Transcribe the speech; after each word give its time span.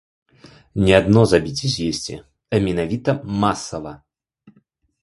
Не 0.87 0.93
адно 0.99 1.21
забіць 1.33 1.63
і 1.69 1.71
з'есці, 1.75 2.15
а 2.57 2.63
менавіта 2.69 3.17
масава. 3.47 3.93